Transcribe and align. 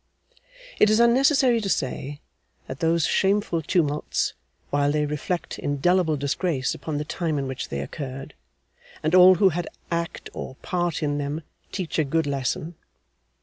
It 0.79 0.89
is 0.89 0.99
unnecessary 0.99 1.61
to 1.61 1.69
say, 1.69 2.21
that 2.65 2.79
those 2.79 3.05
shameful 3.05 3.61
tumults, 3.61 4.33
while 4.71 4.91
they 4.91 5.05
reflect 5.05 5.59
indelible 5.59 6.17
disgrace 6.17 6.73
upon 6.73 6.97
the 6.97 7.05
time 7.05 7.37
in 7.37 7.45
which 7.45 7.69
they 7.69 7.81
occurred, 7.81 8.33
and 9.03 9.13
all 9.13 9.35
who 9.35 9.49
had 9.49 9.67
act 9.91 10.31
or 10.33 10.55
part 10.63 11.03
in 11.03 11.19
them, 11.19 11.43
teach 11.71 11.99
a 11.99 12.03
good 12.03 12.25
lesson. 12.25 12.73